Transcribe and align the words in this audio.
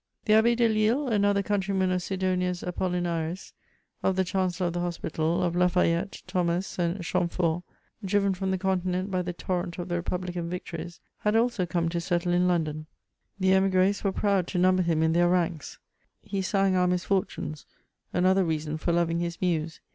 The 0.25 0.33
Abbe 0.33 0.55
Delille, 0.55 1.09
another 1.11 1.43
countryman 1.43 1.91
of 1.91 2.01
Sidonius 2.01 2.63
ApoUin 2.63 3.05
aris, 3.05 3.53
of 4.01 4.15
the 4.15 4.23
chancellor 4.23 4.65
of 4.65 4.73
the 4.73 4.79
hospital, 4.79 5.43
of 5.43 5.55
La 5.55 5.67
Fayette, 5.67 6.23
Thomas, 6.25 6.79
and 6.79 7.03
Chamfort, 7.03 7.61
driven 8.03 8.33
fi'om 8.33 8.49
the 8.49 8.57
continent 8.57 9.11
by 9.11 9.21
the 9.21 9.31
torrent 9.31 9.77
of 9.77 9.89
the 9.89 9.97
re 9.97 10.01
publican 10.01 10.49
victories, 10.49 10.99
had 11.19 11.35
also 11.35 11.67
come 11.67 11.87
to 11.89 12.01
settle 12.01 12.33
in 12.33 12.47
London. 12.47 12.87
The 13.39 13.49
404 13.49 13.59
MEMOIRS 13.59 13.59
OF 13.59 13.73
imigres 13.75 14.03
were 14.03 14.19
proud 14.19 14.47
to 14.47 14.57
number 14.57 14.81
him 14.81 15.03
m 15.03 15.13
their 15.13 15.29
ranks; 15.29 15.77
he 16.23 16.39
ssLng 16.39 16.73
our 16.73 16.87
misfortunes, 16.87 17.67
another 18.11 18.43
reason 18.43 18.77
for 18.77 18.91
loving 18.91 19.19
his 19.19 19.39
muse. 19.39 19.81